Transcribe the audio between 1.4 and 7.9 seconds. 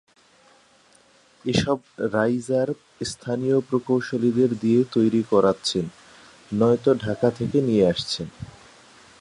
এসব রাইজার স্থানীয় প্রকৌশলীদের দিয়ে তৈরি করাচ্ছেন, নয়তো ঢাকা থেকে নিয়ে